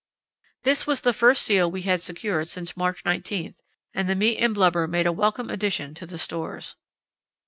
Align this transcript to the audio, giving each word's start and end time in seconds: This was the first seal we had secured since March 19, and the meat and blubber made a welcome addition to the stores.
This 0.63 0.87
was 0.87 1.01
the 1.01 1.13
first 1.13 1.43
seal 1.43 1.69
we 1.69 1.83
had 1.83 2.01
secured 2.01 2.49
since 2.49 2.75
March 2.75 3.05
19, 3.05 3.53
and 3.93 4.09
the 4.09 4.15
meat 4.15 4.39
and 4.39 4.51
blubber 4.55 4.87
made 4.87 5.05
a 5.05 5.11
welcome 5.13 5.51
addition 5.51 5.93
to 5.93 6.07
the 6.07 6.17
stores. 6.17 6.75